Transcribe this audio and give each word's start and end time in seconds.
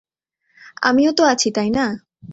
আমিও 0.81 1.11
তো 1.13 1.23
আছি, 1.23 1.47
তাই 1.55 1.69
না? 1.69 1.85